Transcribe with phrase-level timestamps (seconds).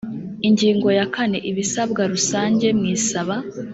[0.47, 3.35] ingingo ya kane ibisabwa rusange mu isaba